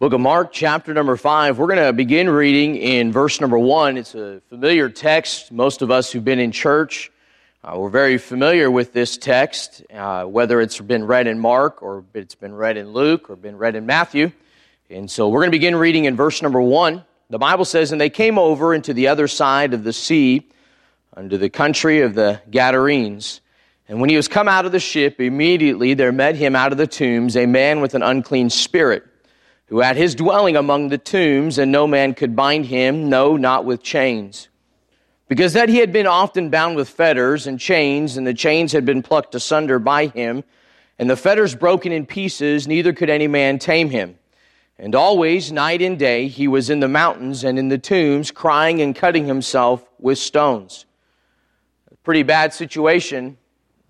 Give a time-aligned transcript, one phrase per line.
[0.00, 1.58] Book of Mark, chapter number five.
[1.58, 3.98] We're going to begin reading in verse number one.
[3.98, 5.52] It's a familiar text.
[5.52, 7.12] Most of us who've been in church,
[7.62, 12.02] uh, we're very familiar with this text, uh, whether it's been read in Mark or
[12.14, 14.32] it's been read in Luke or been read in Matthew.
[14.88, 17.04] And so we're going to begin reading in verse number one.
[17.28, 20.48] The Bible says, And they came over into the other side of the sea,
[21.14, 23.42] unto the country of the Gadarenes.
[23.86, 26.78] And when he was come out of the ship, immediately there met him out of
[26.78, 29.04] the tombs a man with an unclean spirit
[29.70, 33.64] who had his dwelling among the tombs, and no man could bind him, no, not
[33.64, 34.48] with chains.
[35.28, 38.84] Because that he had been often bound with fetters and chains, and the chains had
[38.84, 40.42] been plucked asunder by him,
[40.98, 44.18] and the fetters broken in pieces, neither could any man tame him.
[44.76, 48.82] And always, night and day, he was in the mountains and in the tombs, crying
[48.82, 50.84] and cutting himself with stones.
[52.02, 53.36] Pretty bad situation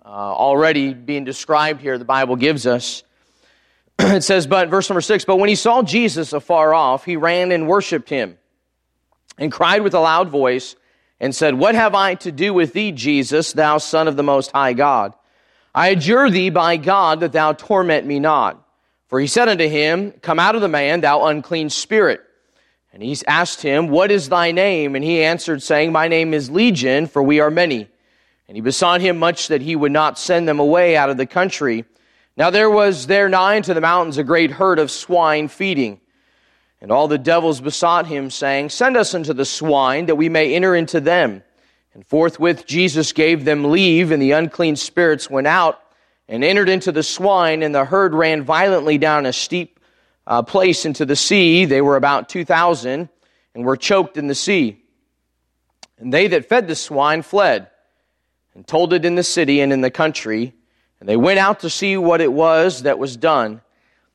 [0.04, 3.02] uh, already being described here, the Bible gives us.
[4.16, 7.52] it says, but verse number six, but when he saw Jesus afar off, he ran
[7.52, 8.38] and worshiped him
[9.38, 10.74] and cried with a loud voice
[11.20, 14.52] and said, What have I to do with thee, Jesus, thou Son of the Most
[14.52, 15.14] High God?
[15.74, 18.66] I adjure thee by God that thou torment me not.
[19.08, 22.22] For he said unto him, Come out of the man, thou unclean spirit.
[22.92, 24.96] And he asked him, What is thy name?
[24.96, 27.88] And he answered, saying, My name is Legion, for we are many.
[28.48, 31.26] And he besought him much that he would not send them away out of the
[31.26, 31.84] country.
[32.40, 36.00] Now there was there nigh unto the mountains a great herd of swine feeding.
[36.80, 40.54] And all the devils besought him, saying, Send us unto the swine, that we may
[40.54, 41.42] enter into them.
[41.92, 45.82] And forthwith Jesus gave them leave, and the unclean spirits went out
[46.28, 49.78] and entered into the swine, and the herd ran violently down a steep
[50.26, 51.66] uh, place into the sea.
[51.66, 53.10] They were about two thousand,
[53.54, 54.82] and were choked in the sea.
[55.98, 57.68] And they that fed the swine fled,
[58.54, 60.54] and told it in the city and in the country.
[61.00, 63.62] And they went out to see what it was that was done.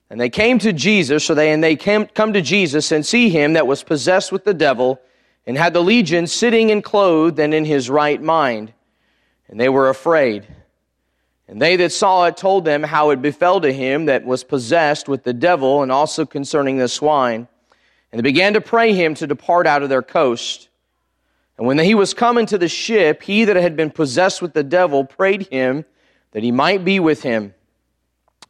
[0.10, 3.30] And they came to Jesus, so they, and they came, come to Jesus and see
[3.30, 5.02] him that was possessed with the devil
[5.48, 8.72] and had the legion sitting and clothed and in his right mind.
[9.50, 10.46] And they were afraid.
[11.48, 15.08] And they that saw it told them how it befell to him that was possessed
[15.08, 17.48] with the devil and also concerning the swine.
[18.12, 20.70] And they began to pray him to depart out of their coast.
[21.58, 24.64] And when he was come into the ship, he that had been possessed with the
[24.64, 25.86] devil prayed him
[26.36, 27.54] that he might be with him.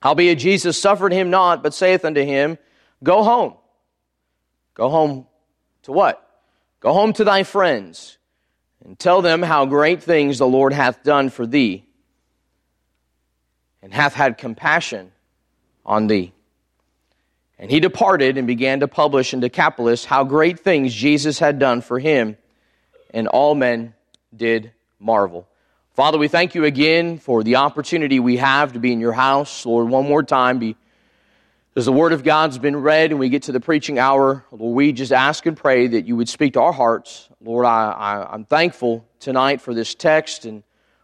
[0.01, 2.57] Howbeit Jesus suffered him not, but saith unto him,
[3.03, 3.53] Go home.
[4.73, 5.27] Go home
[5.83, 6.19] to what?
[6.79, 8.17] Go home to thy friends,
[8.83, 11.85] and tell them how great things the Lord hath done for thee,
[13.83, 15.11] and hath had compassion
[15.85, 16.33] on thee.
[17.59, 21.81] And he departed and began to publish in Decapolis how great things Jesus had done
[21.81, 22.35] for him,
[23.11, 23.93] and all men
[24.35, 25.47] did marvel.
[25.95, 29.65] Father, we thank you again for the opportunity we have to be in your house.
[29.65, 30.75] Lord, one more time, be,
[31.77, 34.75] as the word of God's been read and we get to the preaching hour, Lord,
[34.75, 37.29] we just ask and pray that you would speak to our hearts.
[37.39, 40.63] Lord, I, I, I'm thankful tonight for this text and,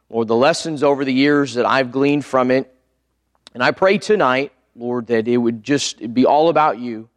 [0.09, 2.69] Lord, the lessons over the years that I've gleaned from it.
[3.53, 7.07] And I pray tonight, Lord, that it would just be all about you.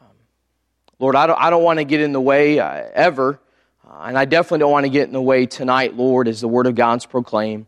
[0.00, 0.06] Um,
[1.00, 3.40] Lord, I don't, I don't want to get in the way uh, ever
[4.02, 6.66] and I definitely don't want to get in the way tonight, Lord, as the Word
[6.66, 7.66] of God's proclaimed.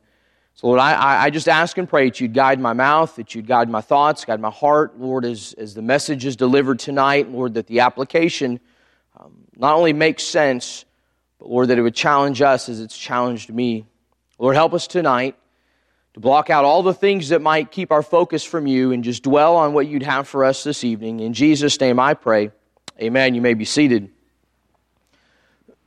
[0.55, 3.47] So, Lord, I, I just ask and pray that you'd guide my mouth, that you'd
[3.47, 7.55] guide my thoughts, guide my heart, Lord, as, as the message is delivered tonight, Lord,
[7.55, 8.61] that the application
[9.19, 10.85] um, not only makes sense,
[11.39, 13.87] but, Lord, that it would challenge us as it's challenged me.
[14.39, 15.37] Lord, help us tonight
[16.15, 19.23] to block out all the things that might keep our focus from you and just
[19.23, 21.21] dwell on what you'd have for us this evening.
[21.21, 22.51] In Jesus' name I pray.
[23.01, 23.35] Amen.
[23.35, 24.11] You may be seated.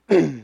[0.08, 0.44] The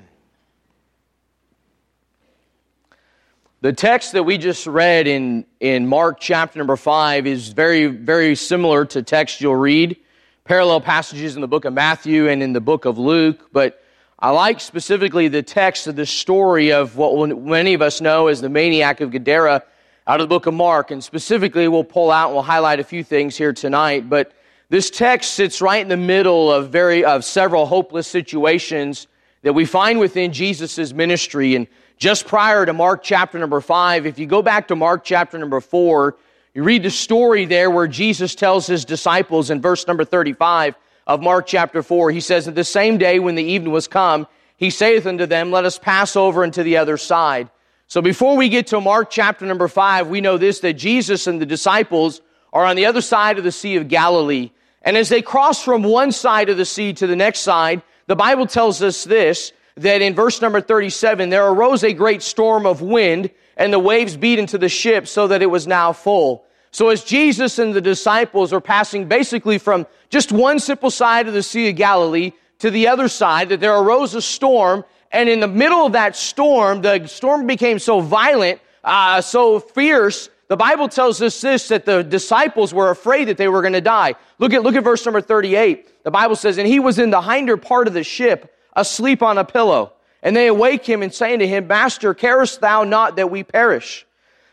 [3.76, 8.86] text that we just read in, in Mark chapter number 5 is very, very similar
[8.86, 9.98] to text you'll read,
[10.46, 13.84] parallel passages in the book of Matthew and in the book of Luke, but
[14.18, 18.42] I like specifically the text of the story of what many of us know as
[18.42, 19.64] the maniac of Gadara
[20.08, 20.92] out of the book of Mark.
[20.92, 24.10] And specifically, we'll pull out and we'll highlight a few things here tonight.
[24.10, 24.32] But
[24.70, 29.08] this text sits right in the middle of very, of several hopeless situations
[29.44, 31.56] that we find within Jesus' ministry.
[31.56, 31.68] And
[31.98, 35.62] just prior to Mark chapter number five, if you go back to Mark chapter number
[35.62, 36.18] four,
[36.54, 40.76] you read the story there where Jesus tells his disciples in verse number 35
[41.08, 44.28] of Mark chapter 4, he says, At the same day when the evening was come,
[44.58, 47.50] he saith unto them, Let us pass over into the other side.
[47.88, 51.42] So before we get to Mark chapter number 5, we know this, that Jesus and
[51.42, 52.22] the disciples
[52.54, 54.52] are on the other side of the Sea of Galilee.
[54.82, 58.16] And as they cross from one side of the sea to the next side, the
[58.16, 62.82] Bible tells us this, that in verse number 37, there arose a great storm of
[62.82, 66.44] wind, and the waves beat into the ship so that it was now full.
[66.72, 71.34] So as Jesus and the disciples are passing basically from just one simple side of
[71.34, 75.42] the Sea of Galilee to the other side, that there arose a storm, and in
[75.42, 80.90] the middle of that storm, the storm became so violent, uh, so fierce, the Bible
[80.90, 84.16] tells us this, that the disciples were afraid that they were going to die.
[84.38, 86.04] Look at, look at verse number 38.
[86.04, 89.38] The Bible says, and he was in the hinder part of the ship, asleep on
[89.38, 89.94] a pillow.
[90.22, 94.06] And they awake him and saying to him, Master, carest thou not that we perish?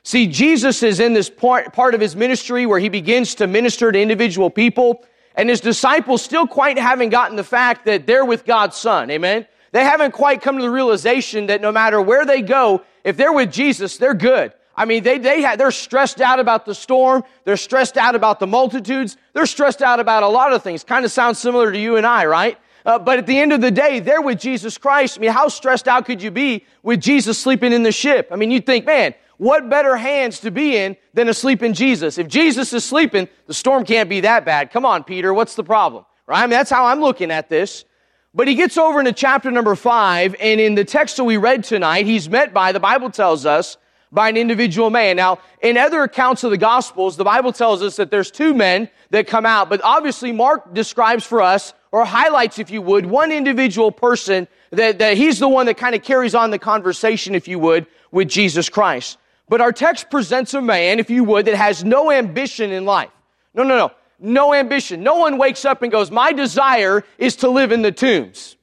[0.05, 3.91] See, Jesus is in this part, part of his ministry where he begins to minister
[3.91, 5.05] to individual people,
[5.35, 9.11] and his disciples still quite haven't gotten the fact that they're with God's Son.
[9.11, 9.49] Amen?
[9.73, 13.33] They haven't quite come to the realization that no matter where they go, if they're
[13.33, 14.53] with Jesus, they're good.
[14.79, 17.25] I mean, they, they have, they're stressed out about the storm.
[17.45, 19.17] They're stressed out about the multitudes.
[19.33, 20.85] They're stressed out about a lot of things.
[20.85, 22.57] Kind of sounds similar to you and I, right?
[22.87, 25.19] Uh, but at the end of the day, they're with Jesus Christ.
[25.19, 28.29] I mean, how stressed out could you be with Jesus sleeping in the ship?
[28.31, 32.17] I mean, you'd think, man, what better hands to be in than asleep in Jesus?
[32.17, 34.71] If Jesus is sleeping, the storm can't be that bad.
[34.71, 36.05] Come on, Peter, what's the problem?
[36.27, 36.39] Right?
[36.39, 37.85] I mean, that's how I'm looking at this.
[38.33, 41.65] But he gets over into chapter number five, and in the text that we read
[41.65, 43.77] tonight, he's met by, the Bible tells us,
[44.11, 45.17] by an individual man.
[45.17, 48.89] Now, in other accounts of the Gospels, the Bible tells us that there's two men
[49.11, 53.33] that come out, but obviously Mark describes for us, or highlights, if you would, one
[53.33, 57.49] individual person that, that he's the one that kind of carries on the conversation, if
[57.49, 59.19] you would, with Jesus Christ.
[59.49, 63.11] But our text presents a man, if you would, that has no ambition in life.
[63.55, 63.93] No, no, no.
[64.21, 65.03] No ambition.
[65.03, 68.57] No one wakes up and goes, my desire is to live in the tombs.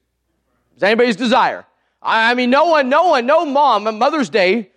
[0.76, 1.64] Is anybody's desire?
[2.02, 4.70] I mean, no one, no one, no mom, Mother's Day,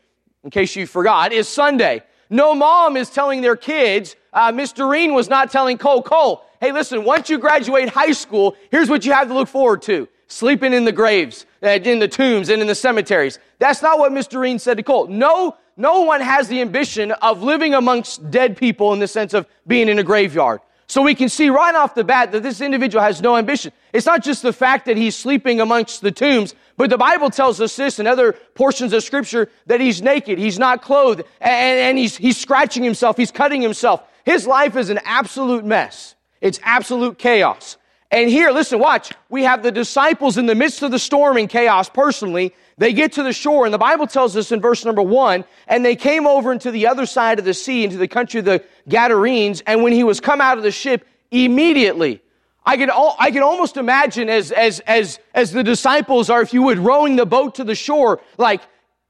[0.49, 2.01] in case you forgot, is Sunday.
[2.31, 6.71] No mom is telling their kids, uh, Miss Doreen was not telling Cole, Cole, hey,
[6.71, 10.07] listen, once you graduate high school, here's what you have to look forward to.
[10.25, 13.37] Sleeping in the graves, uh, in the tombs, and in the cemeteries.
[13.59, 15.05] That's not what Miss Doreen said to Cole.
[15.05, 19.45] No, no one has the ambition of living amongst dead people in the sense of
[19.67, 20.61] being in a graveyard.
[20.89, 23.71] So we can see right off the bat that this individual has no ambition.
[23.93, 27.61] It's not just the fact that he's sleeping amongst the tombs, but the Bible tells
[27.61, 31.97] us this in other portions of scripture that he's naked, he's not clothed, and, and
[31.99, 34.01] he's, he's scratching himself, he's cutting himself.
[34.25, 36.15] His life is an absolute mess.
[36.41, 37.77] It's absolute chaos.
[38.11, 39.11] And here, listen, watch.
[39.29, 42.55] We have the disciples in the midst of the storm and chaos personally.
[42.79, 45.85] They get to the shore, and the Bible tells us in verse number one, and
[45.85, 48.63] they came over into the other side of the sea, into the country of the
[48.89, 52.21] Gadarenes, and when he was come out of the ship, immediately,
[52.65, 56.63] I can, I can almost imagine as, as, as, as the disciples are, if you
[56.63, 58.61] would, rowing the boat to the shore, like,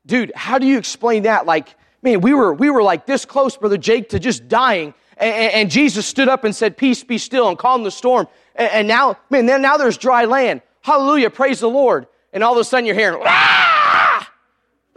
[0.05, 1.45] dude, how do you explain that?
[1.45, 4.93] Like, man, we were, we were like this close, Brother Jake, to just dying.
[5.17, 8.27] And, and Jesus stood up and said, peace be still and calm the storm.
[8.55, 10.61] And, and now, man, now there's dry land.
[10.81, 14.31] Hallelujah, praise the Lord and all of a sudden you're hearing, ah!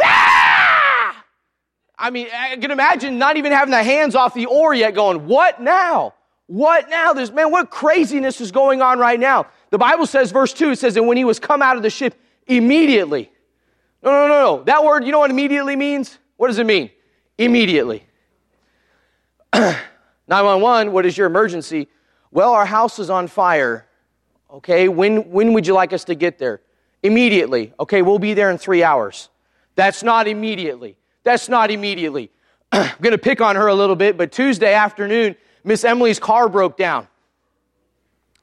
[0.03, 1.25] Ah!
[2.03, 5.29] I mean, I can imagine not even having the hands off the oar yet going,
[5.29, 6.15] what now?
[6.49, 7.13] What now?
[7.13, 9.47] There's, man, what craziness is going on right now?
[9.71, 11.91] The Bible says, verse 2, it says, and when he was come out of the
[11.91, 13.31] ship, immediately.
[14.03, 14.63] No, no, no, no.
[14.65, 16.19] That word, you know what immediately means?
[16.39, 16.91] What does it mean?
[17.39, 18.05] Immediately.
[19.55, 21.87] 911, what is your emergency?
[22.33, 23.87] Well, our house is on fire.
[24.51, 26.63] Okay, when, when would you like us to get there?
[27.05, 27.73] Immediately.
[27.79, 29.29] Okay, we'll be there in three hours.
[29.77, 30.97] That's not immediately.
[31.25, 32.31] That's not immediately.
[32.73, 36.49] I'm going to pick on her a little bit, but Tuesday afternoon, Miss Emily's car
[36.49, 37.07] broke down.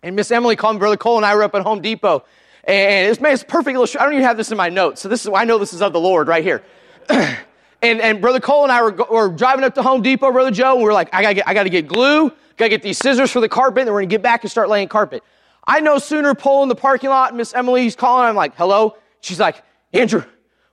[0.01, 2.23] And Miss Emily called me, Brother Cole and I were up at Home Depot.
[2.63, 4.01] And it's, man, perfect illustration.
[4.01, 5.01] I don't even have this in my notes.
[5.01, 6.63] So this is, I know this is of the Lord right here.
[7.09, 7.37] and,
[7.81, 10.79] and Brother Cole and I were, were driving up to Home Depot, Brother Joe, and
[10.79, 13.39] we were like, I gotta get, I gotta get glue, gotta get these scissors for
[13.41, 15.23] the carpet, and then we're gonna get back and start laying carpet.
[15.65, 18.95] I no sooner pull in the parking lot, Miss Emily's calling, I'm like, hello?
[19.21, 20.23] She's like, Andrew,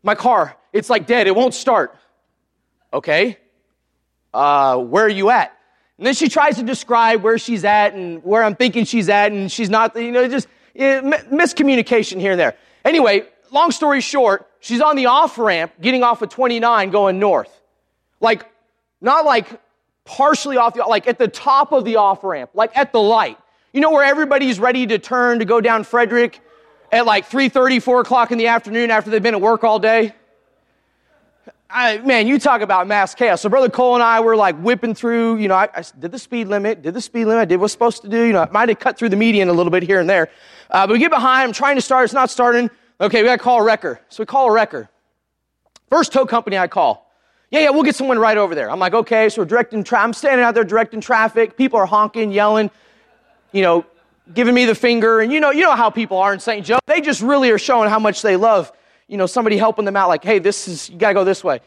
[0.02, 1.96] my car, it's like dead, it won't start.
[2.92, 3.38] Okay.
[4.32, 5.56] Uh, where are you at?
[5.98, 9.32] And then she tries to describe where she's at and where I'm thinking she's at,
[9.32, 12.54] and she's not, you know, just know, miscommunication here and there.
[12.84, 17.60] Anyway, long story short, she's on the off ramp, getting off of 29 going north.
[18.20, 18.46] Like,
[19.00, 19.48] not like
[20.04, 23.38] partially off the, like at the top of the off ramp, like at the light.
[23.72, 26.40] You know where everybody's ready to turn to go down Frederick
[26.92, 30.14] at like 3.30, 4 o'clock in the afternoon after they've been at work all day?
[31.68, 33.40] I, man, you talk about mass chaos.
[33.40, 36.18] So Brother Cole and I were like whipping through, you know, I, I did the
[36.18, 38.22] speed limit, did the speed limit, I did what I was supposed to do.
[38.22, 40.30] You know, I might have cut through the median a little bit here and there.
[40.70, 42.70] Uh, but we get behind, I'm trying to start, it's not starting.
[43.00, 44.00] Okay, we gotta call a wrecker.
[44.08, 44.88] So we call a wrecker.
[45.90, 47.10] First tow company I call.
[47.50, 48.70] Yeah, yeah, we'll get someone right over there.
[48.70, 51.56] I'm like, okay, so we're directing, I'm standing out there directing traffic.
[51.56, 52.70] People are honking, yelling
[53.56, 53.86] you know,
[54.34, 55.20] giving me the finger.
[55.20, 56.64] And you know, you know how people are in St.
[56.64, 56.78] Joe.
[56.86, 58.70] They just really are showing how much they love,
[59.08, 61.60] you know, somebody helping them out, like, hey, this is, you gotta go this way.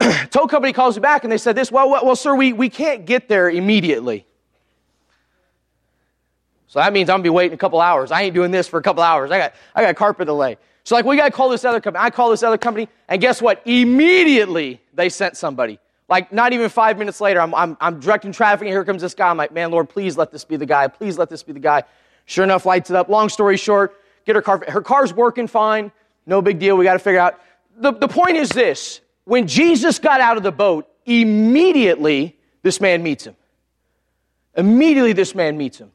[0.30, 2.68] tow company calls me back and they said this, well, well, well sir, we, we
[2.68, 4.26] can't get there immediately.
[6.66, 8.10] So that means I'm gonna be waiting a couple hours.
[8.10, 9.30] I ain't doing this for a couple hours.
[9.30, 10.56] I got, I got carpet to lay.
[10.84, 12.04] So like, we gotta call this other company.
[12.04, 13.62] I call this other company, and guess what?
[13.66, 15.78] Immediately they sent somebody.
[16.08, 19.14] Like not even five minutes later, I'm, I'm, I'm directing traffic, and here comes this
[19.14, 19.28] guy.
[19.28, 20.88] I'm like, man, Lord, please let this be the guy.
[20.88, 21.84] Please let this be the guy.
[22.26, 23.08] Sure enough, lights it up.
[23.08, 24.64] Long story short, get her car.
[24.68, 25.92] Her car's working fine.
[26.26, 26.76] No big deal.
[26.76, 27.40] We got to figure out.
[27.76, 33.02] The, the point is this when Jesus got out of the boat, immediately this man
[33.02, 33.36] meets him.
[34.56, 35.90] Immediately this man meets him.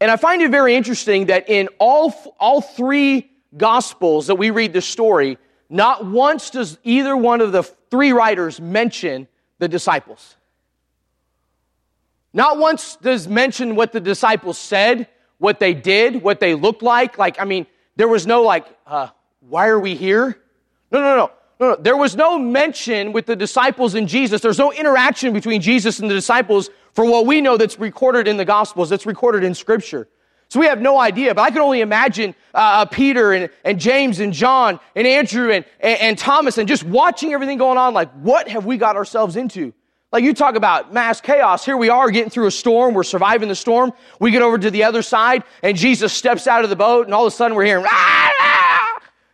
[0.00, 4.72] And I find it very interesting that in all, all three gospels that we read
[4.72, 9.26] this story, not once does either one of the three writers mention
[9.58, 10.36] the disciples.
[12.32, 15.08] Not once does mention what the disciples said,
[15.38, 17.18] what they did, what they looked like.
[17.18, 19.08] Like, I mean, there was no like, uh,
[19.40, 20.38] why are we here?
[20.90, 21.30] No, no, no.
[21.60, 24.40] No, no, there was no mention with the disciples and Jesus.
[24.40, 28.36] There's no interaction between Jesus and the disciples for what we know that's recorded in
[28.36, 30.08] the Gospels, that's recorded in Scripture.
[30.50, 33.78] So we have no idea, but I can only imagine uh, uh, Peter and, and
[33.78, 37.92] James and John and Andrew and, and, and Thomas and just watching everything going on,
[37.92, 39.74] like, what have we got ourselves into?
[40.10, 41.66] Like you talk about mass chaos.
[41.66, 42.94] Here we are getting through a storm.
[42.94, 43.92] We're surviving the storm.
[44.20, 47.14] We get over to the other side and Jesus steps out of the boat and
[47.14, 48.67] all of a sudden we're hearing, ah, ah,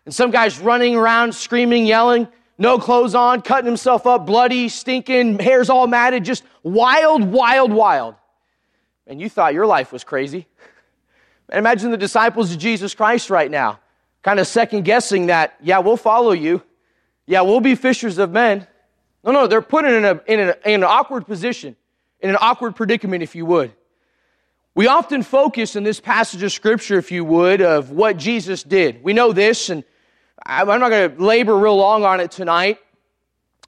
[0.04, 5.38] and some guy's running around screaming, yelling, no clothes on, cutting himself up, bloody, stinking,
[5.38, 8.14] hair's all matted, just wild, wild, wild.
[9.06, 10.46] And you thought your life was crazy.
[11.48, 13.80] And imagine the disciples of Jesus Christ right now,
[14.22, 16.62] kind of second guessing that, yeah, we'll follow you.
[17.26, 18.66] Yeah, we'll be fishers of men.
[19.24, 21.76] No, no, they're put in, a, in, in an awkward position,
[22.20, 23.72] in an awkward predicament, if you would.
[24.74, 29.02] We often focus in this passage of Scripture, if you would, of what Jesus did.
[29.02, 29.84] We know this, and
[30.46, 32.78] I'm not going to labor real long on it tonight,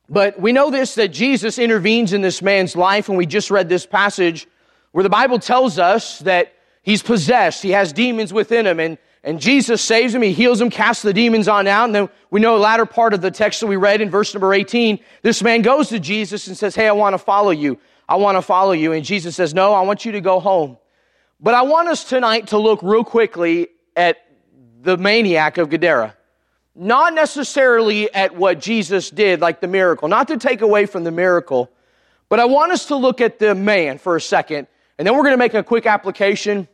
[0.09, 3.68] but we know this that Jesus intervenes in this man's life, and we just read
[3.68, 4.47] this passage
[4.92, 6.52] where the Bible tells us that
[6.83, 10.71] he's possessed, he has demons within him, and and Jesus saves him, he heals him,
[10.71, 11.87] casts the demons on out.
[11.87, 14.33] And then we know the latter part of the text that we read in verse
[14.33, 15.00] number 18.
[15.23, 17.80] This man goes to Jesus and says, Hey, I want to follow you.
[18.09, 18.92] I want to follow you.
[18.92, 20.78] And Jesus says, No, I want you to go home.
[21.40, 23.66] But I want us tonight to look real quickly
[23.97, 24.18] at
[24.80, 26.15] the maniac of Gadara.
[26.78, 31.11] Not necessarily at what Jesus did, like the miracle, not to take away from the
[31.11, 31.71] miracle,
[32.28, 34.66] but I want us to look at the man for a second,
[34.99, 36.68] and then we're going to make a quick application,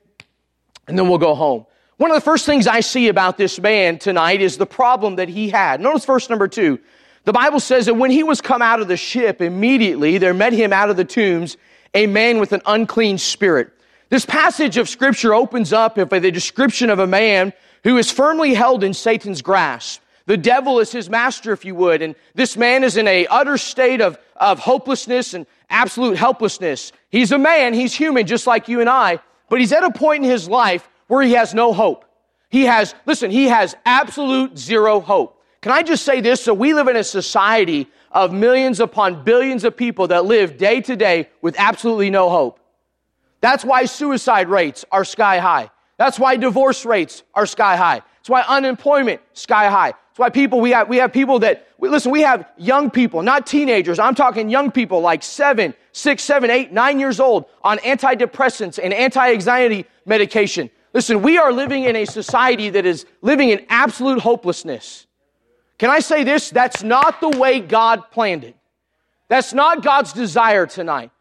[0.89, 1.67] and then we'll go home.
[1.99, 5.29] One of the first things I see about this man tonight is the problem that
[5.29, 5.81] he had.
[5.81, 6.81] Notice verse number two.
[7.25, 10.53] The Bible says that when he was come out of the ship, immediately there met
[10.53, 11.57] him out of the tombs
[11.95, 13.71] a man with an unclean spirit.
[14.09, 17.53] This passage of scripture opens up with a description of a man
[17.85, 20.01] who is firmly held in Satan's grasp.
[20.27, 23.59] The devil is his master, if you would, and this man is in a utter
[23.59, 26.93] state of, of hopelessness and absolute helplessness.
[27.11, 30.25] He's a man, he's human, just like you and I, but he's at a point
[30.25, 32.05] in his life where he has no hope.
[32.51, 35.43] He has, listen, he has absolute zero hope.
[35.61, 36.43] Can I just say this?
[36.43, 40.81] So we live in a society of millions upon billions of people that live day
[40.83, 42.61] to day with absolutely no hope.
[43.41, 45.71] That's why suicide rates are sky high.
[46.03, 48.03] That's why divorce rates are sky high.
[48.17, 49.93] That's why unemployment sky high.
[49.93, 52.11] That's why people we have we have people that listen.
[52.11, 54.01] We have young people, not teenagers.
[54.01, 58.93] I'm talking young people like seven, six, seven, eight, nine years old on antidepressants and
[58.93, 60.71] anti-anxiety medication.
[60.93, 65.07] Listen, we are living in a society that is living in absolute hopelessness.
[65.79, 66.51] Can I say this?
[66.51, 68.57] That's not the way God planned it.
[69.29, 71.13] That's not God's desire tonight.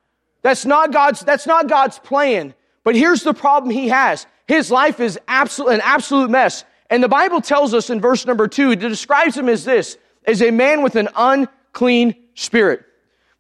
[0.42, 2.56] That's not God's, that's not God's plan.
[2.84, 4.26] But here's the problem he has.
[4.48, 6.66] His life is absolute, an absolute mess.
[6.90, 10.42] And the Bible tells us in verse number two, it describes him as this, as
[10.42, 12.84] a man with an unclean spirit.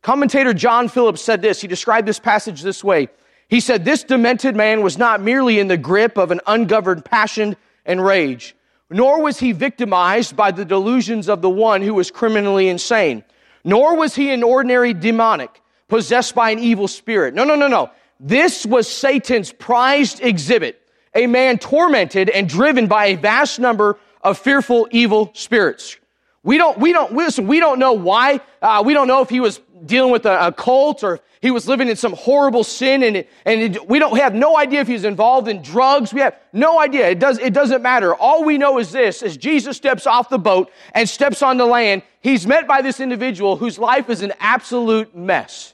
[0.01, 1.61] Commentator John Phillips said this.
[1.61, 3.09] He described this passage this way.
[3.49, 7.55] He said, This demented man was not merely in the grip of an ungoverned passion
[7.85, 8.55] and rage,
[8.89, 13.23] nor was he victimized by the delusions of the one who was criminally insane,
[13.63, 17.33] nor was he an ordinary demonic, possessed by an evil spirit.
[17.33, 17.91] No, no, no, no.
[18.19, 20.80] This was Satan's prized exhibit,
[21.13, 25.97] a man tormented and driven by a vast number of fearful evil spirits.
[26.43, 28.41] We don't, we don't, listen, we don't know why.
[28.61, 31.67] Uh, we don't know if he was dealing with a, a cult or he was
[31.67, 35.05] living in some horrible sin and, and it, we don't have no idea if he's
[35.05, 36.13] involved in drugs.
[36.13, 37.09] We have no idea.
[37.09, 38.15] It, does, it doesn't matter.
[38.15, 41.65] All we know is this, as Jesus steps off the boat and steps on the
[41.65, 45.73] land, he's met by this individual whose life is an absolute mess.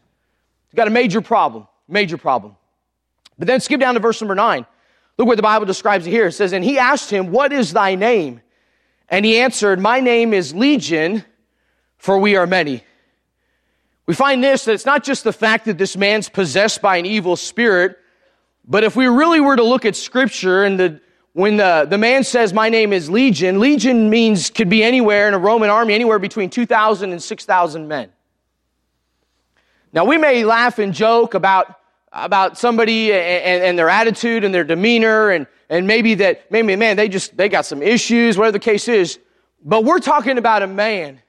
[0.69, 2.55] He's got a major problem, major problem.
[3.37, 4.65] But then skip down to verse number nine.
[5.17, 6.27] Look what the Bible describes it here.
[6.27, 8.41] It says, and he asked him, what is thy name?
[9.09, 11.23] And he answered, my name is Legion,
[11.97, 12.83] for we are many.
[14.05, 17.05] We find this that it's not just the fact that this man's possessed by an
[17.05, 17.97] evil spirit,
[18.67, 21.01] but if we really were to look at scripture and the,
[21.33, 25.33] when the, the man says, My name is Legion, Legion means could be anywhere in
[25.33, 28.09] a Roman army, anywhere between 2,000 and 6,000 men.
[29.93, 31.75] Now, we may laugh and joke about,
[32.17, 36.97] about somebody and, and, their attitude and their demeanor, and, and maybe that, maybe, man,
[36.97, 39.19] they just, they got some issues, whatever the case is.
[39.63, 41.21] But we're talking about a man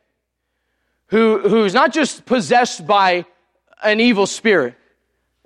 [1.08, 3.26] who, who's not just possessed by
[3.82, 4.76] an evil spirit.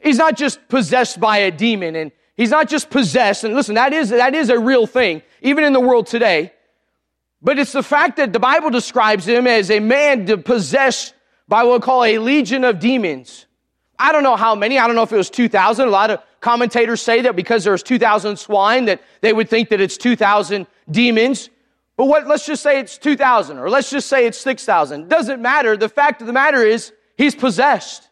[0.00, 3.44] He's not just possessed by a demon and he's not just possessed.
[3.44, 6.52] And listen, that is, that is a real thing, even in the world today.
[7.40, 11.14] But it's the fact that the Bible describes him as a man possessed
[11.48, 13.46] by what we call a legion of demons.
[14.02, 14.78] I don't know how many.
[14.78, 15.86] I don't know if it was 2,000.
[15.86, 19.80] A lot of commentators say that because there's 2,000 swine that they would think that
[19.80, 21.50] it's 2,000 demons.
[21.96, 25.08] But what, let's just say it's 2,000 or let's just say it's 6,000.
[25.08, 25.76] Doesn't matter.
[25.76, 28.08] The fact of the matter is he's possessed.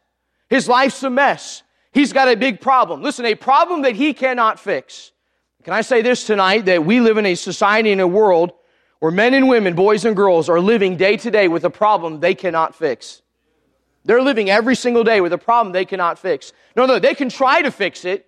[0.48, 1.64] His life's a mess.
[1.92, 3.02] He's got a big problem.
[3.02, 5.10] Listen, a problem that he cannot fix.
[5.64, 8.52] Can I say this tonight that we live in a society and a world
[9.00, 12.20] where men and women, boys and girls are living day to day with a problem
[12.20, 13.22] they cannot fix.
[14.04, 16.52] They're living every single day with a problem they cannot fix.
[16.76, 18.26] No, no, they can try to fix it.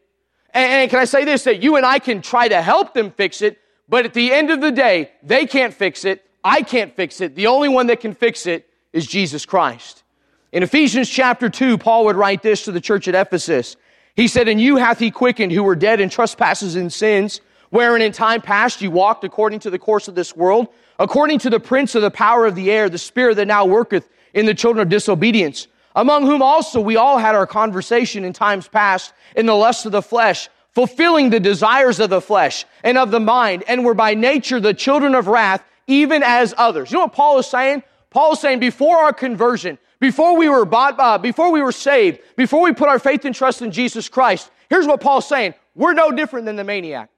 [0.54, 3.40] And, can I say this, that you and I can try to help them fix
[3.40, 6.24] it, but at the end of the day, they can't fix it.
[6.44, 7.34] I can't fix it.
[7.34, 10.02] The only one that can fix it is Jesus Christ.
[10.50, 13.76] In Ephesians chapter 2, Paul would write this to the church at Ephesus.
[14.14, 18.02] He said, And you hath he quickened who were dead in trespasses and sins, wherein
[18.02, 21.60] in time past you walked according to the course of this world, according to the
[21.60, 24.82] prince of the power of the air, the spirit that now worketh in the children
[24.82, 29.54] of disobedience, among whom also we all had our conversation in times past in the
[29.54, 33.84] lust of the flesh, fulfilling the desires of the flesh and of the mind, and
[33.84, 36.90] were by nature the children of wrath, even as others.
[36.90, 37.82] You know what Paul is saying?
[38.10, 42.20] Paul is saying before our conversion, before we were bought, uh, before we were saved,
[42.36, 45.54] before we put our faith and trust in Jesus Christ, here's what Paul's saying.
[45.74, 47.08] We're no different than the maniac.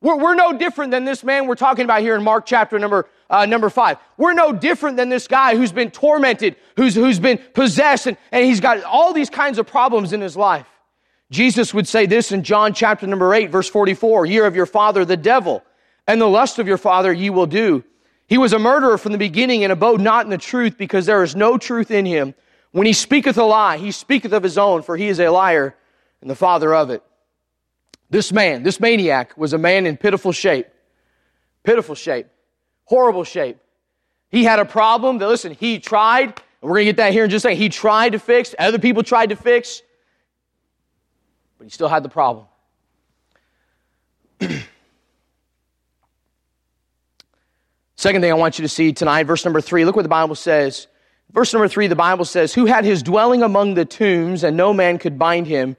[0.00, 3.08] We're, we're no different than this man we're talking about here in Mark chapter number,
[3.30, 3.96] uh, number five.
[4.16, 8.44] We're no different than this guy who's been tormented, who's, who's been possessed, and, and
[8.44, 10.66] he's got all these kinds of problems in his life.
[11.30, 15.04] Jesus would say this in John chapter number 8, verse 44 Year of your father,
[15.04, 15.62] the devil,
[16.06, 17.84] and the lust of your father ye will do.
[18.26, 21.22] He was a murderer from the beginning and abode not in the truth because there
[21.22, 22.34] is no truth in him.
[22.72, 25.74] When he speaketh a lie, he speaketh of his own, for he is a liar
[26.20, 27.02] and the father of it.
[28.08, 30.66] This man, this maniac, was a man in pitiful shape.
[31.62, 32.26] Pitiful shape.
[32.90, 33.56] Horrible shape.
[34.30, 37.30] He had a problem that, listen, he tried, we're going to get that here in
[37.30, 37.58] just a second.
[37.58, 39.80] He tried to fix, other people tried to fix
[41.60, 42.46] but he still had the problem.
[47.96, 50.34] Second thing I want you to see tonight, verse number three, look what the Bible
[50.34, 50.86] says.
[51.32, 54.72] Verse number three, the Bible says, Who had his dwelling among the tombs, and no
[54.72, 55.76] man could bind him,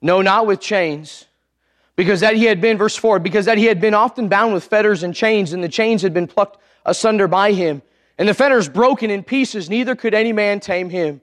[0.00, 1.26] no, not with chains,
[1.96, 4.64] because that he had been, verse four, because that he had been often bound with
[4.64, 7.82] fetters and chains, and the chains had been plucked asunder by him,
[8.18, 11.20] and the fetters broken in pieces, neither could any man tame him.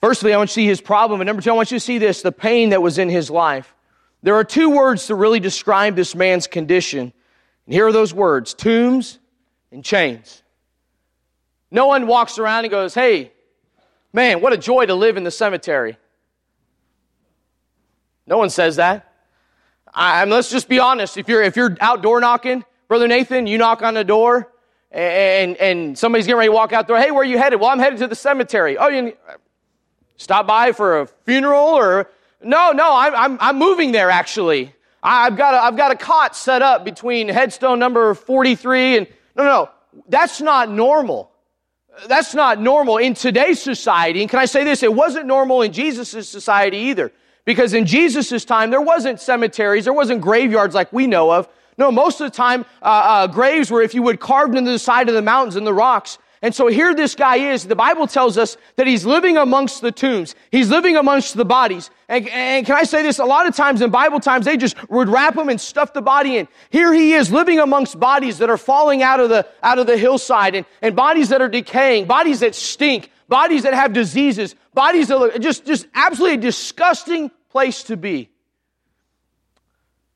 [0.00, 1.20] Firstly, I want you to see his problem.
[1.20, 3.30] And number two, I want you to see this the pain that was in his
[3.30, 3.72] life.
[4.22, 7.12] There are two words to really describe this man's condition.
[7.66, 9.20] And here are those words tombs
[9.70, 10.42] and chains.
[11.70, 13.32] No one walks around and goes, Hey,
[14.12, 15.96] man, what a joy to live in the cemetery.
[18.26, 19.11] No one says that.
[19.94, 21.16] I, let's just be honest.
[21.16, 24.52] If you're, if you're outdoor knocking, Brother Nathan, you knock on the door
[24.90, 26.98] and, and somebody's getting ready to walk out there.
[26.98, 27.60] Hey, where are you headed?
[27.60, 28.76] Well, I'm headed to the cemetery.
[28.78, 29.14] Oh, you,
[30.22, 32.08] Stop by for a funeral or
[32.40, 34.72] no, no, I'm, I'm, I'm moving there actually.
[35.02, 39.42] I've got, a, I've got a cot set up between headstone number 43 and no,
[39.42, 39.70] no,
[40.08, 41.32] that's not normal.
[42.06, 44.20] That's not normal in today's society.
[44.20, 44.84] And can I say this?
[44.84, 47.12] It wasn't normal in Jesus' society either.
[47.44, 51.48] Because in Jesus' time, there wasn't cemeteries, there wasn't graveyards like we know of.
[51.78, 54.78] No, most of the time, uh, uh, graves were, if you would, carved into the
[54.78, 56.18] side of the mountains and the rocks.
[56.42, 57.64] And so here this guy is.
[57.64, 60.34] The Bible tells us that he's living amongst the tombs.
[60.50, 61.88] He's living amongst the bodies.
[62.08, 63.20] And, and, can I say this?
[63.20, 66.02] A lot of times in Bible times, they just would wrap him and stuff the
[66.02, 66.48] body in.
[66.70, 69.96] Here he is living amongst bodies that are falling out of the, out of the
[69.96, 75.08] hillside and, and bodies that are decaying, bodies that stink, bodies that have diseases, bodies
[75.08, 78.30] that look just, just absolutely a disgusting place to be.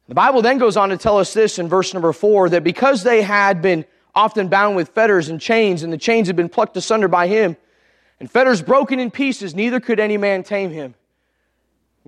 [0.09, 3.03] The Bible then goes on to tell us this in verse number four that because
[3.03, 6.77] they had been often bound with fetters and chains, and the chains had been plucked
[6.77, 7.57] asunder by him,
[8.19, 10.95] and fetters broken in pieces, neither could any man tame him.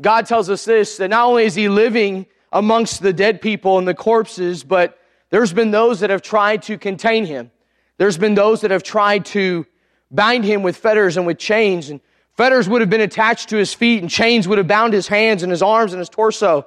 [0.00, 3.86] God tells us this that not only is he living amongst the dead people and
[3.86, 4.98] the corpses, but
[5.30, 7.50] there's been those that have tried to contain him.
[7.98, 9.66] There's been those that have tried to
[10.10, 11.90] bind him with fetters and with chains.
[11.90, 12.00] And
[12.38, 15.42] fetters would have been attached to his feet, and chains would have bound his hands
[15.42, 16.66] and his arms and his torso.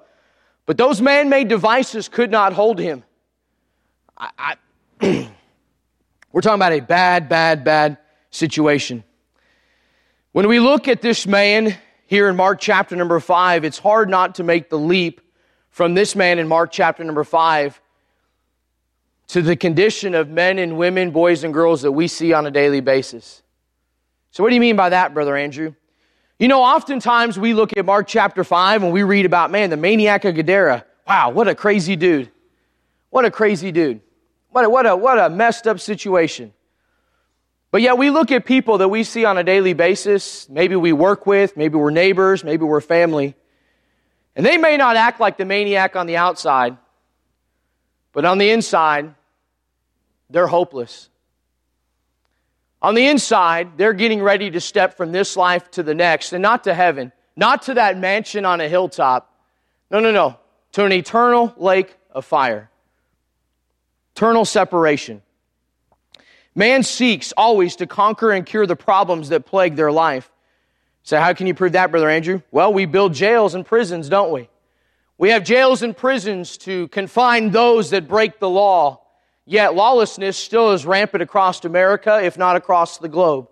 [0.66, 3.06] But those man made devices could not hold him.
[4.18, 4.56] I, I
[6.34, 7.98] we're talking about a bad, bad, bad
[8.32, 9.06] situation.
[10.34, 14.36] When we look at this man here in Mark chapter number 5, it's hard not
[14.36, 15.22] to make the leap
[15.70, 17.82] from this man in Mark chapter number 5
[19.28, 22.52] to the condition of men and women, boys and girls that we see on a
[22.52, 23.42] daily basis.
[24.32, 25.76] So, what do you mean by that, Brother Andrew?
[26.40, 29.78] You know, oftentimes we look at Mark chapter 5 and we read about, man, the
[29.78, 30.86] maniac of Gadara.
[31.08, 32.32] Wow, what a crazy dude.
[33.12, 34.02] What a crazy dude.
[34.50, 36.54] What a, what a, what a messed up situation.
[37.70, 40.94] But yet we look at people that we see on a daily basis, maybe we
[40.94, 43.36] work with, maybe we're neighbors, maybe we're family,
[44.36, 46.76] and they may not act like the maniac on the outside,
[48.14, 49.14] but on the inside,
[50.30, 51.10] they're hopeless.
[52.82, 56.42] On the inside, they're getting ready to step from this life to the next, and
[56.42, 59.34] not to heaven, not to that mansion on a hilltop.
[59.92, 60.38] No, no, no.
[60.74, 62.72] To an eternal lake of fire.
[64.16, 65.22] Eternal separation.
[66.56, 70.32] Man seeks always to conquer and cure the problems that plague their life.
[71.04, 72.42] So, how can you prove that, Brother Andrew?
[72.52, 74.50] Well, we build jails and prisons, don't we?
[75.18, 79.01] We have jails and prisons to confine those that break the law
[79.52, 83.50] Yet lawlessness still is rampant across America, if not across the globe.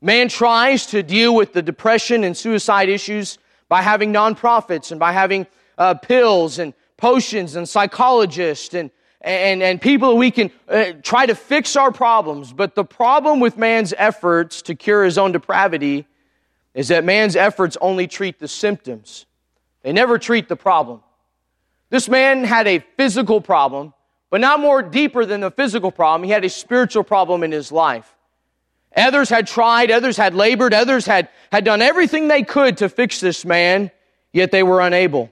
[0.00, 5.12] Man tries to deal with the depression and suicide issues by having nonprofits and by
[5.12, 5.46] having
[5.78, 11.24] uh, pills and potions and psychologists and, and, and people that we can uh, try
[11.24, 12.52] to fix our problems.
[12.52, 16.04] But the problem with man's efforts to cure his own depravity
[16.74, 19.26] is that man's efforts only treat the symptoms.
[19.82, 21.00] They never treat the problem.
[21.90, 23.94] This man had a physical problem
[24.32, 26.24] but not more deeper than the physical problem.
[26.24, 28.16] He had a spiritual problem in his life.
[28.96, 33.20] Others had tried, others had labored, others had, had done everything they could to fix
[33.20, 33.90] this man,
[34.32, 35.30] yet they were unable.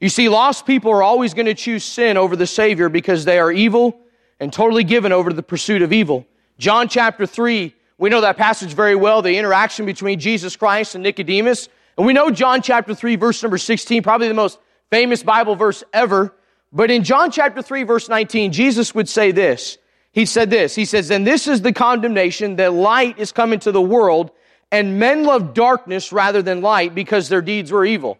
[0.00, 3.40] You see, lost people are always going to choose sin over the Savior because they
[3.40, 3.98] are evil
[4.38, 6.24] and totally given over to the pursuit of evil.
[6.58, 11.02] John chapter 3, we know that passage very well, the interaction between Jesus Christ and
[11.02, 11.68] Nicodemus.
[11.96, 15.82] And we know John chapter 3, verse number 16, probably the most famous Bible verse
[15.92, 16.32] ever.
[16.72, 19.78] But in John chapter 3 verse 19, Jesus would say this.
[20.12, 20.74] He said this.
[20.74, 24.30] He says, and this is the condemnation that light is come into the world
[24.70, 28.18] and men love darkness rather than light because their deeds were evil.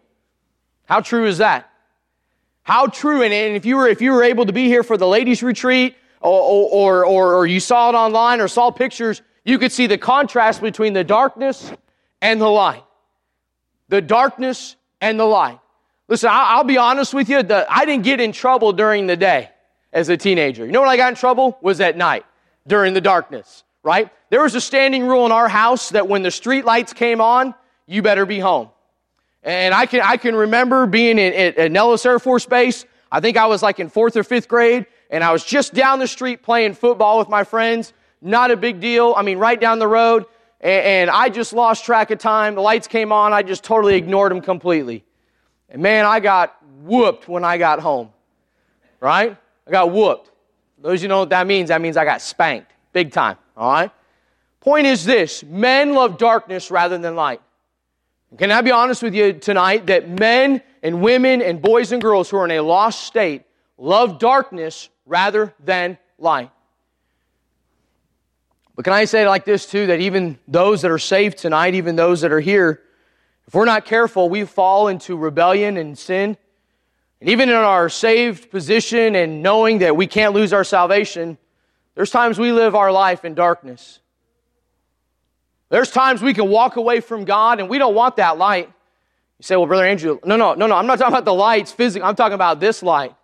[0.85, 1.69] How true is that?
[2.63, 5.07] How true, and if you were, if you were able to be here for the
[5.07, 9.71] ladies retreat or, or, or, or you saw it online or saw pictures, you could
[9.71, 11.71] see the contrast between the darkness
[12.21, 12.83] and the light.
[13.89, 15.59] The darkness and the light.
[16.09, 17.37] Listen, I'll be honest with you.
[17.37, 19.51] I didn't get in trouble during the day
[19.93, 20.65] as a teenager.
[20.65, 21.57] You know when I got in trouble?
[21.61, 22.25] Was at night
[22.65, 24.11] during the darkness, right?
[24.31, 27.53] There was a standing rule in our house that when the street lights came on,
[27.85, 28.69] you better be home.
[29.43, 32.85] And I can, I can remember being in, at Nellis Air Force Base.
[33.11, 35.99] I think I was like in fourth or fifth grade, and I was just down
[35.99, 37.93] the street playing football with my friends.
[38.19, 39.13] Not a big deal.
[39.15, 40.25] I mean, right down the road.
[40.59, 42.55] And, and I just lost track of time.
[42.55, 43.31] The lights came on.
[43.31, 45.05] I just totally ignored them completely.
[45.69, 48.11] And man, I got whooped when I got home.
[48.99, 49.37] Right?
[49.67, 50.31] I got whooped.
[50.81, 52.71] Those you know what that means, that means I got spanked.
[52.93, 53.37] Big time.
[53.55, 53.91] All right?
[54.61, 57.41] Point is this men love darkness rather than light.
[58.37, 62.29] Can I be honest with you tonight that men and women and boys and girls
[62.29, 63.43] who are in a lost state
[63.77, 66.51] love darkness rather than light?
[68.75, 71.73] But can I say it like this too that even those that are saved tonight,
[71.73, 72.81] even those that are here,
[73.49, 76.37] if we're not careful, we fall into rebellion and sin.
[77.19, 81.35] And even in our saved position and knowing that we can't lose our salvation,
[81.95, 84.01] there's times we live our life in darkness.
[85.69, 88.67] There's times we can walk away from God and we don't want that light.
[88.67, 90.75] You say, well, Brother Andrew, no, no, no, no.
[90.75, 92.07] I'm not talking about the lights physically.
[92.07, 93.15] I'm talking about this light.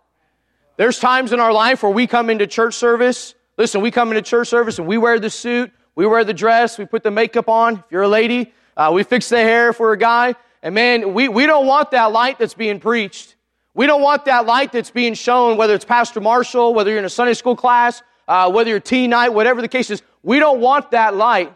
[0.76, 3.36] There's times in our life where we come into church service.
[3.56, 6.78] Listen, we come into church service and we wear the suit, we wear the dress,
[6.78, 7.74] we put the makeup on.
[7.74, 10.34] If you're a lady, uh, we fix the hair for a guy.
[10.62, 13.36] And man, we, we don't want that light that's being preached.
[13.74, 17.04] We don't want that light that's being shown, whether it's Pastor Marshall, whether you're in
[17.04, 20.02] a Sunday school class, uh, whether you're teen night, whatever the case is.
[20.22, 21.54] We don't want that light.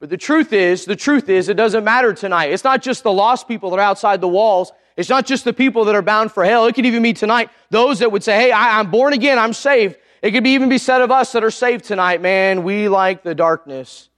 [0.00, 2.46] But the truth is, the truth is, it doesn't matter tonight.
[2.46, 4.72] It's not just the lost people that are outside the walls.
[4.96, 6.66] It's not just the people that are bound for hell.
[6.66, 9.52] It could even be tonight those that would say, hey, I, I'm born again, I'm
[9.52, 9.96] saved.
[10.22, 13.22] It could be even be said of us that are saved tonight, man, we like
[13.22, 14.08] the darkness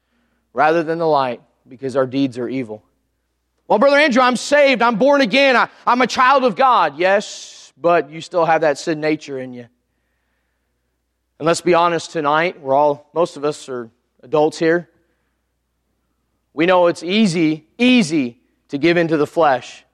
[0.53, 2.83] rather than the light because our deeds are evil.
[3.69, 4.83] Well, Brother Andrew, I'm saved.
[4.83, 5.57] I'm born again.
[5.57, 6.99] I, am a child of God.
[6.99, 9.67] Yes, but you still have that sin nature in you.
[11.39, 12.61] And let's be honest tonight.
[12.61, 13.91] We're all, most of us are
[14.23, 14.89] adults here.
[16.55, 19.85] We know it's easy, easy to give into the flesh.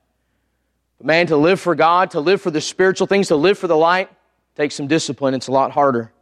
[0.99, 3.69] But man, to live for God, to live for the spiritual things, to live for
[3.69, 4.11] the light,
[4.57, 5.35] takes some discipline.
[5.35, 6.13] It's a lot harder.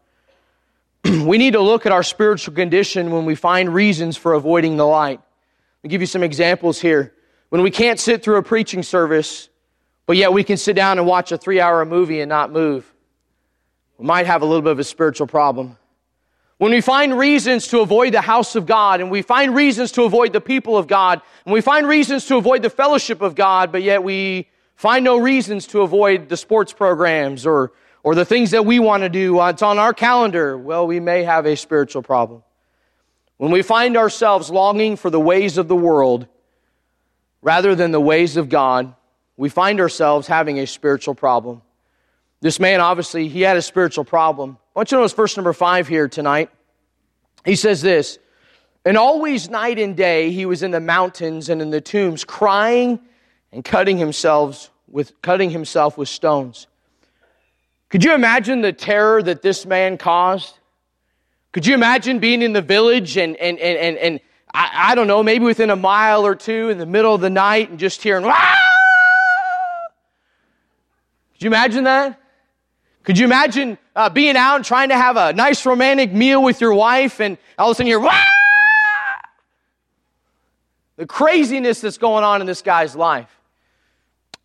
[1.05, 4.87] we need to look at our spiritual condition when we find reasons for avoiding the
[4.87, 5.21] light.
[5.85, 7.15] I'll give you some examples here.
[7.49, 9.49] When we can't sit through a preaching service,
[10.07, 12.93] but yet we can sit down and watch a three hour movie and not move,
[13.99, 15.77] we might have a little bit of a spiritual problem.
[16.59, 20.05] When we find reasons to avoid the house of God, and we find reasons to
[20.05, 23.73] avoid the people of God, and we find reasons to avoid the fellowship of God,
[23.73, 28.53] but yet we find no reasons to avoid the sports programs or, or the things
[28.53, 31.57] that we want to do, uh, it's on our calendar, well, we may have a
[31.57, 32.43] spiritual problem.
[33.39, 36.27] When we find ourselves longing for the ways of the world
[37.43, 38.95] rather than the ways of God,
[39.37, 41.63] we find ourselves having a spiritual problem.
[42.41, 44.59] This man, obviously, he had a spiritual problem.
[44.75, 46.51] I want you to notice verse number five here tonight.
[47.45, 48.19] He says this,
[48.85, 53.01] and always night and day he was in the mountains and in the tombs, crying
[53.53, 56.67] and cutting himself with, cutting himself with stones.
[57.89, 60.59] Could you imagine the terror that this man caused?
[61.57, 64.21] Could you imagine being in the village and, and, and, and, and
[64.53, 67.31] I, I don't know, maybe within a mile or two in the middle of the
[67.31, 68.57] night and just hearing, Wah!
[71.33, 72.21] Could you imagine that?
[73.05, 76.61] Could you imagine uh, being out and trying to have a nice romantic meal with
[76.61, 78.13] your wife and all of a sudden you're, Wah!
[80.97, 83.35] the craziness that's going on in this guy's life.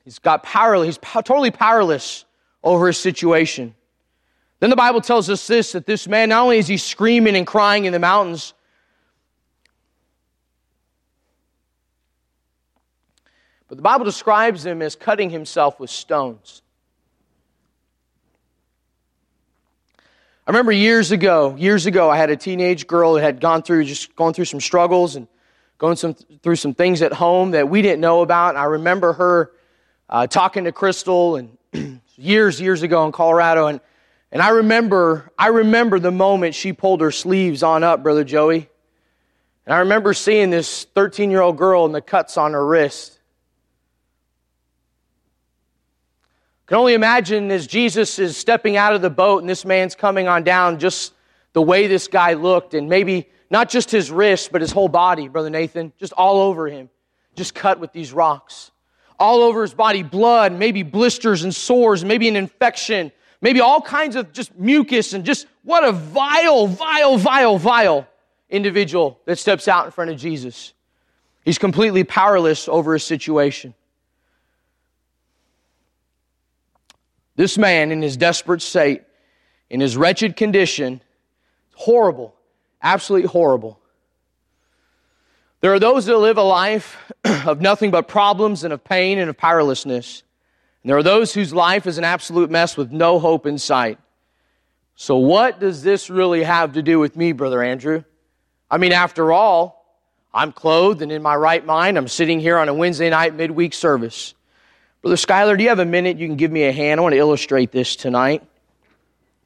[0.06, 2.24] He's got powerless, he's po- totally powerless
[2.64, 3.76] over his situation.
[4.62, 7.48] Then the Bible tells us this that this man, not only is he screaming and
[7.48, 8.54] crying in the mountains,
[13.68, 16.62] but the Bible describes him as cutting himself with stones.
[20.46, 23.86] I remember years ago, years ago, I had a teenage girl that had gone through
[23.86, 25.28] just going through some struggles and
[25.80, 28.50] going some, through some things at home that we didn't know about.
[28.50, 29.54] And I remember her
[30.08, 31.58] uh, talking to Crystal and
[32.16, 33.82] years, years ago in Colorado, and
[34.32, 38.70] and I remember, I remember the moment she pulled her sleeves on up, Brother Joey.
[39.66, 43.20] And I remember seeing this 13 year old girl and the cuts on her wrist.
[46.72, 50.30] can only imagine as Jesus is stepping out of the boat and this man's coming
[50.30, 51.14] on down, just
[51.52, 55.28] the way this guy looked, and maybe not just his wrist, but his whole body,
[55.28, 56.90] Brother Nathan, just all over him,
[57.36, 58.72] just cut with these rocks.
[59.20, 64.16] All over his body, blood, maybe blisters and sores, maybe an infection, maybe all kinds
[64.16, 68.08] of just mucus and just what a vile, vile, vile, vile
[68.50, 70.74] individual that steps out in front of Jesus.
[71.44, 73.74] He's completely powerless over his situation.
[77.36, 79.02] This man, in his desperate state,
[79.70, 81.02] in his wretched condition,
[81.74, 82.36] horrible,
[82.84, 83.80] absolutely horrible.
[85.62, 89.30] There are those that live a life of nothing but problems and of pain and
[89.30, 90.24] of powerlessness.
[90.84, 94.00] And there are those whose life is an absolute mess with no hope in sight.
[94.96, 98.04] So, what does this really have to do with me, Brother Andrew?
[98.70, 100.00] I mean, after all,
[100.34, 101.98] I'm clothed and in my right mind.
[101.98, 104.34] I'm sitting here on a Wednesday night midweek service.
[105.02, 107.00] Brother Schuyler, do you have a minute you can give me a hand?
[107.00, 108.44] I want to illustrate this tonight.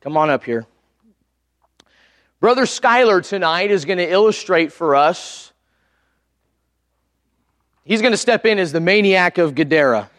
[0.02, 0.66] Come on up here.
[2.40, 5.54] Brother Schuyler tonight is going to illustrate for us.
[7.86, 10.10] He's going to step in as the maniac of Gadara.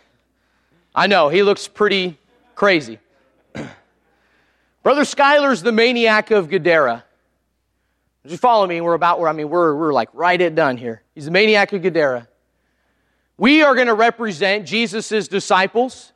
[0.98, 2.16] I know, he looks pretty
[2.54, 2.98] crazy.
[4.82, 7.04] Brother Schuyler's the maniac of Gadara.
[8.24, 8.80] You follow me?
[8.80, 11.02] We're about where, I mean, we're, we're like right at done here.
[11.14, 12.26] He's the maniac of Gadara.
[13.36, 16.14] We are going to represent Jesus' disciples,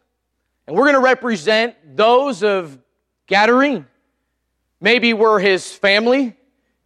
[0.67, 2.79] and we're going to represent those of
[3.29, 3.85] Gadarene.
[4.81, 6.35] Maybe we're his family,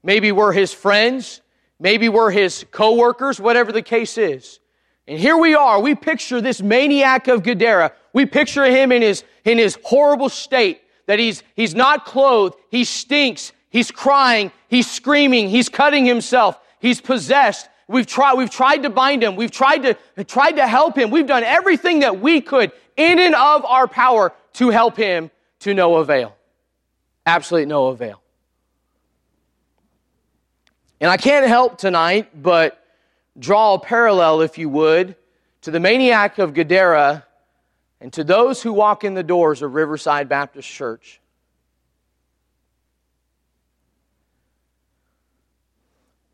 [0.02, 1.42] maybe we're his friends,
[1.78, 4.59] maybe we're his co-workers, whatever the case is.
[5.06, 7.92] And here we are, we picture this maniac of Gadara.
[8.12, 12.84] We picture him in his, in his horrible state, that he's, he's not clothed, he
[12.84, 18.90] stinks, he's crying, he's screaming, he's cutting himself, he's possessed, We've tried, we've tried to
[18.90, 19.36] bind him.
[19.36, 21.10] We've tried to, tried to help him.
[21.10, 25.74] We've done everything that we could in and of our power to help him to
[25.74, 26.34] no avail.
[27.26, 28.20] Absolutely no avail.
[31.00, 32.82] And I can't help tonight but
[33.38, 35.16] draw a parallel, if you would,
[35.62, 37.25] to the maniac of Gadara
[38.01, 41.20] and to those who walk in the doors of Riverside Baptist Church.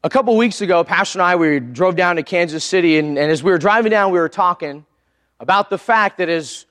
[0.02, 3.30] A couple weeks ago, Pastor and I, we drove down to Kansas City, and, and,
[3.30, 4.86] as we were driving down, we were talking
[5.38, 6.64] about the fact that as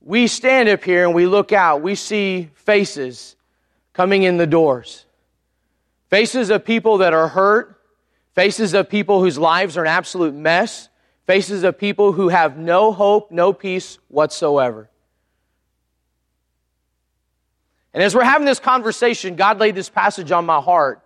[0.00, 3.36] we stand up here and we look out, we see faces
[3.92, 5.06] coming in the doors.
[6.10, 7.80] Faces of people that are hurt,
[8.34, 10.88] faces of people whose lives are an absolute mess,
[11.26, 14.88] faces of people who have no hope, no peace whatsoever.
[17.94, 21.02] And as we're having this conversation, God laid this passage on my heart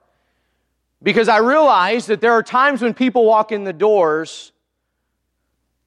[1.03, 4.53] because I realize that there are times when people walk in the doors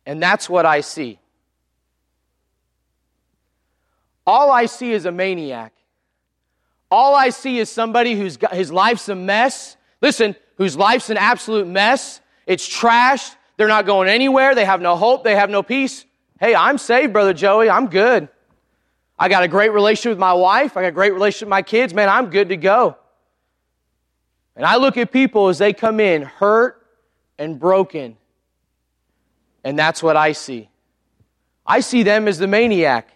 [0.05, 1.19] and that's what I see.
[4.25, 5.73] All I see is a maniac.
[6.91, 9.77] All I see is somebody whose his life's a mess.
[10.01, 12.21] Listen, whose life's an absolute mess.
[12.45, 13.35] It's trashed.
[13.57, 14.53] They're not going anywhere.
[14.53, 15.23] They have no hope.
[15.23, 16.05] They have no peace.
[16.39, 17.69] Hey, I'm saved, Brother Joey.
[17.69, 18.29] I'm good.
[19.17, 20.77] I got a great relationship with my wife.
[20.77, 21.93] I got a great relationship with my kids.
[21.93, 22.97] Man, I'm good to go.
[24.55, 26.85] And I look at people as they come in hurt
[27.37, 28.17] and broken.
[29.63, 30.69] And that's what I see.
[31.65, 33.07] I see them as the maniac.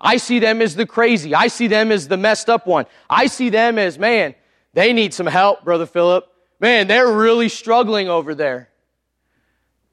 [0.00, 1.34] I see them as the crazy.
[1.34, 2.86] I see them as the messed up one.
[3.10, 4.34] I see them as, man,
[4.74, 6.28] they need some help, Brother Philip.
[6.64, 8.70] Man, they're really struggling over there.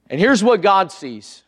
[0.09, 1.43] And here's what God sees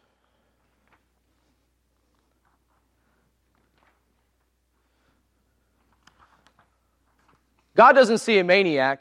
[7.73, 8.99] God doesn't see a maniac,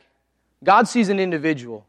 [0.63, 1.85] God sees an individual.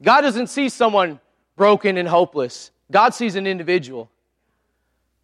[0.00, 1.18] God doesn't see someone
[1.56, 2.70] broken and hopeless.
[2.88, 4.08] God sees an individual.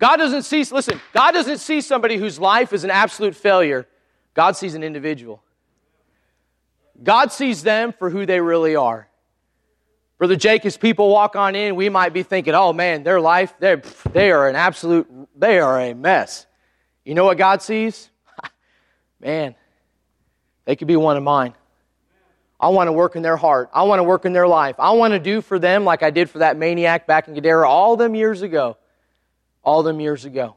[0.01, 3.87] God doesn't see, listen, God doesn't see somebody whose life is an absolute failure.
[4.35, 5.44] God sees an individual.
[7.03, 9.09] God sees them for who they really are.
[10.19, 13.55] Brother Jake, as people walk on in, we might be thinking, oh man, their life,
[13.59, 15.07] they are an absolute,
[15.37, 16.47] they are a mess.
[17.05, 18.11] You know what God sees?
[19.21, 19.55] Man,
[20.65, 21.55] they could be one of mine.
[22.59, 23.71] I want to work in their heart.
[23.73, 24.75] I want to work in their life.
[24.79, 27.69] I want to do for them like I did for that maniac back in Gadara
[27.69, 28.77] all them years ago.
[29.63, 30.57] All them years ago.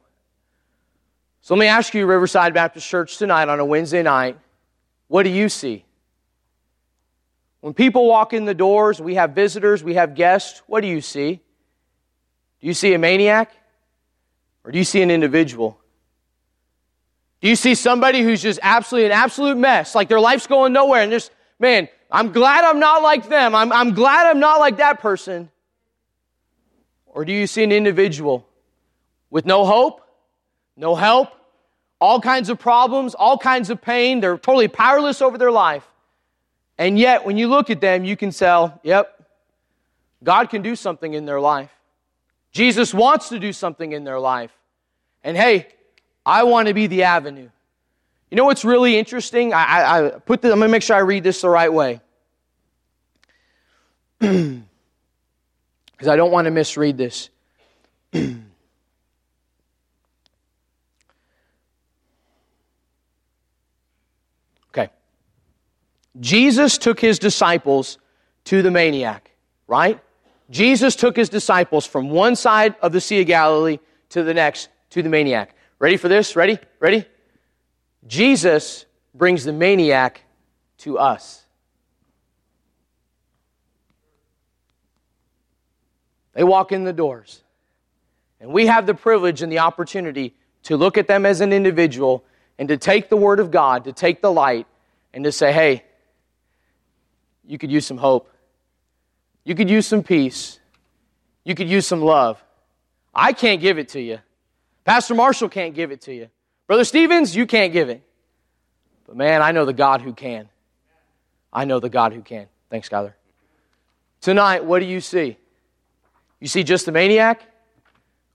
[1.41, 4.39] So let me ask you, Riverside Baptist Church, tonight on a Wednesday night,
[5.07, 5.85] what do you see?
[7.61, 11.01] When people walk in the doors, we have visitors, we have guests, what do you
[11.01, 11.41] see?
[12.61, 13.51] Do you see a maniac?
[14.63, 15.79] Or do you see an individual?
[17.41, 21.01] Do you see somebody who's just absolutely an absolute mess, like their life's going nowhere,
[21.01, 23.55] and just, man, I'm glad I'm not like them.
[23.55, 25.49] I'm, I'm glad I'm not like that person.
[27.05, 28.47] Or do you see an individual
[29.29, 30.01] with no hope,
[30.75, 31.29] no help,
[31.99, 34.19] all kinds of problems, all kinds of pain?
[34.19, 35.87] They're totally powerless over their life.
[36.79, 39.21] And yet, when you look at them, you can tell, yep,
[40.23, 41.69] God can do something in their life.
[42.51, 44.51] Jesus wants to do something in their life.
[45.23, 45.67] And hey,
[46.25, 47.49] I want to be the avenue.
[48.31, 49.53] You know what's really interesting?
[49.53, 51.71] I, I, I put the, I'm going to make sure I read this the right
[51.71, 52.01] way.
[55.99, 57.29] Because I don't want to misread this.
[58.15, 58.39] okay.
[66.19, 67.97] Jesus took his disciples
[68.45, 69.31] to the maniac,
[69.67, 69.99] right?
[70.49, 73.79] Jesus took his disciples from one side of the Sea of Galilee
[74.09, 75.55] to the next to the maniac.
[75.77, 76.35] Ready for this?
[76.35, 76.59] Ready?
[76.79, 77.05] Ready?
[78.07, 80.23] Jesus brings the maniac
[80.79, 81.45] to us.
[86.33, 87.43] They walk in the doors.
[88.39, 92.23] And we have the privilege and the opportunity to look at them as an individual
[92.57, 94.65] and to take the Word of God, to take the light,
[95.13, 95.83] and to say, hey,
[97.49, 98.31] you could use some hope.
[99.43, 100.59] You could use some peace.
[101.43, 102.41] You could use some love.
[103.11, 104.19] I can't give it to you.
[104.85, 106.29] Pastor Marshall can't give it to you.
[106.67, 108.03] Brother Stevens, you can't give it.
[109.07, 110.47] But man, I know the God who can.
[111.51, 112.45] I know the God who can.
[112.69, 113.13] Thanks, Skyler.
[114.21, 115.35] Tonight, what do you see?
[116.39, 117.41] You see just the maniac,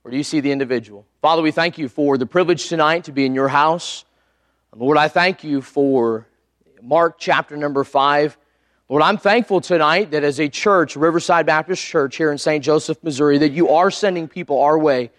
[0.02, 1.06] or do you see the individual?
[1.22, 4.04] Father, we thank you for the privilege tonight to be in your house.
[4.74, 6.26] Lord, I thank you for
[6.82, 8.36] Mark chapter number five.
[8.88, 12.62] Lord, I'm thankful tonight that as a church, Riverside Baptist Church here in St.
[12.62, 15.10] Joseph, Missouri, that you are sending people our way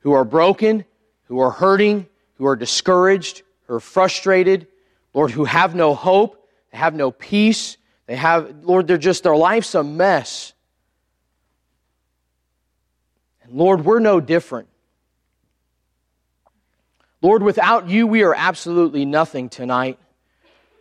[0.00, 0.84] who are broken,
[1.26, 2.08] who are hurting,
[2.38, 4.66] who are discouraged, who are frustrated,
[5.14, 7.76] Lord, who have no hope, they have no peace,
[8.06, 10.52] they have, Lord, they're just, their life's a mess.
[13.44, 14.68] And Lord, we're no different.
[17.20, 20.00] Lord, without you, we are absolutely nothing tonight.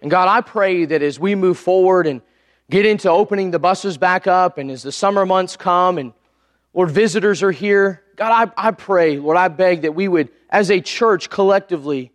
[0.01, 2.23] And God, I pray that as we move forward and
[2.71, 6.13] get into opening the buses back up, and as the summer months come, and
[6.73, 10.71] Lord, visitors are here, God, I, I pray, Lord, I beg that we would, as
[10.71, 12.11] a church collectively,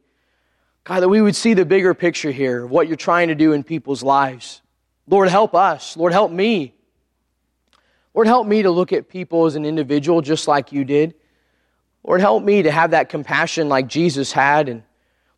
[0.85, 3.53] God, that we would see the bigger picture here of what you're trying to do
[3.53, 4.63] in people's lives.
[5.07, 5.97] Lord, help us.
[5.97, 6.75] Lord, help me.
[8.15, 11.15] Lord, help me to look at people as an individual just like you did.
[12.03, 14.71] Lord, help me to have that compassion like Jesus had.
[14.71, 14.85] And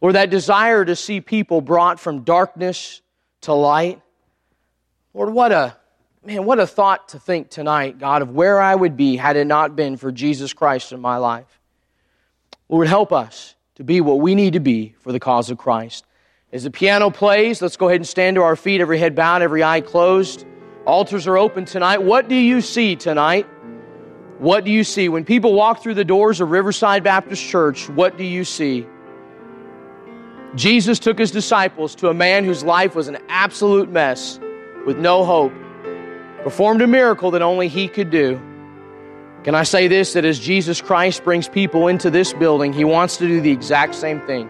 [0.01, 3.01] Lord, that desire to see people brought from darkness
[3.41, 4.01] to light.
[5.15, 5.77] Lord, what a
[6.25, 9.47] man, what a thought to think tonight, God, of where I would be had it
[9.47, 11.61] not been for Jesus Christ in my life.
[12.69, 16.05] Lord, help us to be what we need to be for the cause of Christ.
[16.53, 19.43] As the piano plays, let's go ahead and stand to our feet, every head bowed,
[19.43, 20.45] every eye closed.
[20.87, 22.03] Altars are open tonight.
[22.03, 23.47] What do you see tonight?
[24.39, 25.09] What do you see?
[25.09, 28.87] When people walk through the doors of Riverside Baptist Church, what do you see?
[30.55, 34.41] Jesus took his disciples to a man whose life was an absolute mess
[34.89, 35.53] with no hope,
[36.43, 38.41] performed a miracle that only he could do.
[39.45, 43.19] Can I say this that as Jesus Christ brings people into this building, he wants
[43.19, 44.49] to do the exact same thing?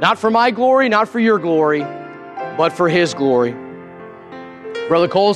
[0.00, 1.80] Not for my glory, not for your glory,
[2.56, 3.50] but for his glory.
[4.86, 5.28] Brother Cole.